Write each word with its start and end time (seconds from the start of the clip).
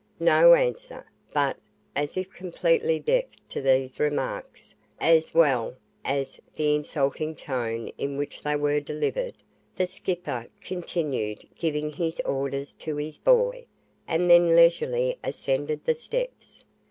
No 0.19 0.55
answer; 0.55 1.05
but, 1.31 1.57
as 1.95 2.17
if 2.17 2.31
completely 2.33 2.99
deaf 2.99 3.25
to 3.49 3.61
these 3.61 3.99
remarks, 3.99 4.73
as 4.99 5.31
well 5.35 5.75
as 6.03 6.41
the 6.55 6.73
insulting 6.73 7.35
tone 7.35 7.91
in 7.99 8.17
which 8.17 8.41
they 8.41 8.55
were 8.55 8.79
delivered, 8.79 9.33
the 9.75 9.85
"skipper" 9.85 10.47
continued 10.59 11.47
giving 11.55 11.91
his 11.91 12.19
orders 12.21 12.73
to 12.79 12.95
his 12.95 13.19
boy, 13.19 13.67
and 14.07 14.27
then 14.27 14.55
leisurely 14.55 15.19
ascended 15.23 15.85
the 15.85 15.93
steps. 15.93 16.65